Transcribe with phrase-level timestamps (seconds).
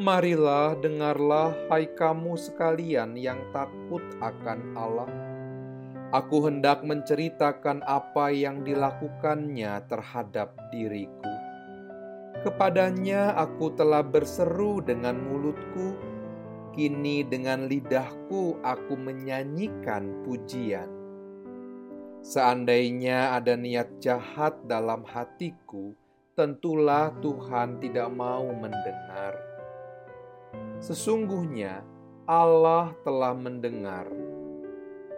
[0.00, 5.12] Marilah, dengarlah, hai kamu sekalian yang takut akan Allah.
[6.16, 11.31] Aku hendak menceritakan apa yang dilakukannya terhadap diriku.
[12.42, 15.94] Kepadanya aku telah berseru dengan mulutku,
[16.74, 20.90] kini dengan lidahku aku menyanyikan pujian.
[22.18, 25.94] Seandainya ada niat jahat dalam hatiku,
[26.34, 29.38] tentulah Tuhan tidak mau mendengar.
[30.82, 31.86] Sesungguhnya
[32.26, 34.10] Allah telah mendengar.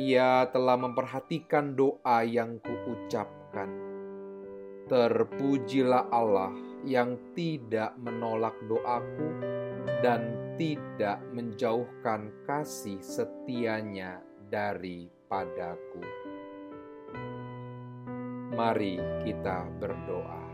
[0.00, 3.68] Ia telah memperhatikan doa yang kuucapkan.
[4.88, 9.28] Terpujilah Allah yang tidak menolak doaku
[10.00, 14.20] dan tidak menjauhkan kasih setianya
[14.52, 16.04] daripadaku.
[18.50, 20.44] Mari kita berdoa.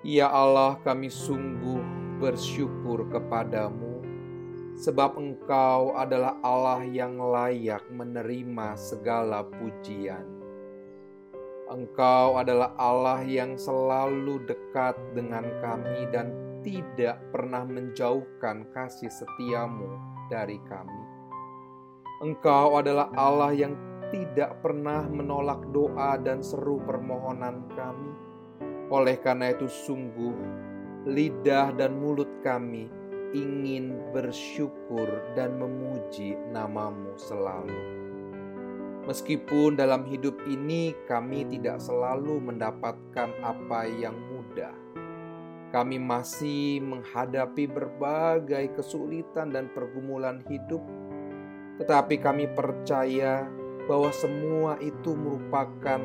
[0.00, 1.80] Ya Allah, kami sungguh
[2.20, 4.00] bersyukur kepadamu,
[4.80, 10.39] sebab Engkau adalah Allah yang layak menerima segala pujian.
[11.70, 16.34] Engkau adalah Allah yang selalu dekat dengan kami dan
[16.66, 19.86] tidak pernah menjauhkan kasih setiamu
[20.26, 21.02] dari kami.
[22.26, 23.78] Engkau adalah Allah yang
[24.10, 28.18] tidak pernah menolak doa dan seru permohonan kami.
[28.90, 30.34] Oleh karena itu, sungguh
[31.06, 32.90] lidah dan mulut kami
[33.30, 35.06] ingin bersyukur
[35.38, 37.78] dan memuji namamu selalu.
[39.10, 44.70] Meskipun dalam hidup ini kami tidak selalu mendapatkan apa yang mudah,
[45.74, 50.78] kami masih menghadapi berbagai kesulitan dan pergumulan hidup,
[51.82, 53.50] tetapi kami percaya
[53.90, 55.98] bahwa semua itu merupakan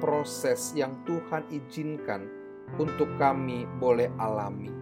[0.00, 2.32] proses yang Tuhan izinkan
[2.80, 4.72] untuk kami boleh alami.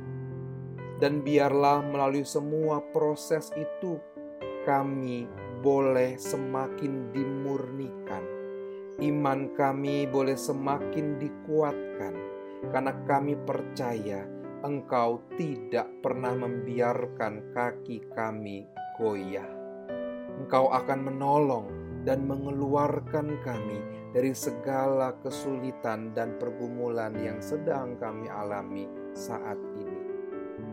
[1.02, 3.98] Dan biarlah melalui semua proses itu
[4.62, 5.26] kami
[5.66, 8.22] boleh semakin dimurnikan.
[9.02, 12.14] Iman kami boleh semakin dikuatkan
[12.70, 14.22] karena kami percaya
[14.62, 19.50] Engkau tidak pernah membiarkan kaki kami goyah.
[20.38, 21.66] Engkau akan menolong
[22.06, 23.82] dan mengeluarkan kami
[24.14, 28.86] dari segala kesulitan dan pergumulan yang sedang kami alami
[29.18, 29.98] saat ini.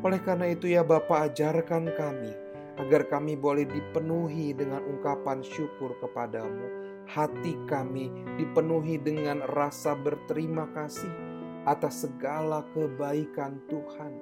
[0.06, 6.84] Oleh karena itu ya Bapa ajarkan kami agar kami boleh dipenuhi dengan ungkapan syukur kepadamu.
[7.04, 8.10] Hati kami
[8.40, 11.12] dipenuhi dengan rasa berterima kasih
[11.68, 14.14] atas segala kebaikan Tuhan.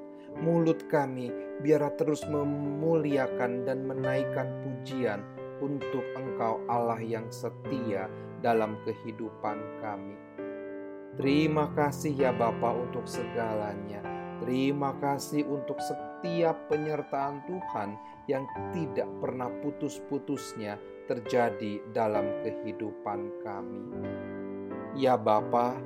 [0.41, 5.21] Mulut kami biar terus memuliakan dan menaikkan pujian
[5.59, 8.07] untuk Engkau Allah yang setia
[8.41, 10.17] dalam kehidupan kami.
[11.19, 14.20] Terima kasih ya Bapa untuk segalanya.
[14.41, 17.93] Terima kasih untuk setiap penyertaan Tuhan
[18.25, 23.85] yang tidak pernah putus-putusnya terjadi dalam kehidupan kami.
[24.97, 25.77] Ya Bapa,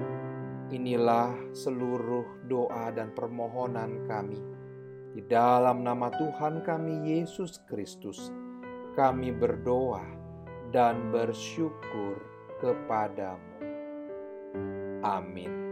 [0.71, 4.39] inilah seluruh doa dan permohonan kami.
[5.11, 8.31] Di dalam nama Tuhan kami Yesus Kristus,
[8.95, 10.03] kami berdoa
[10.71, 12.23] dan bersyukur
[12.63, 13.59] kepadamu.
[15.03, 15.64] Amin.